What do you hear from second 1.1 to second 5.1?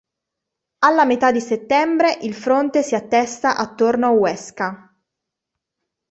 di settembre il fronte si attesta attorno a Huesca.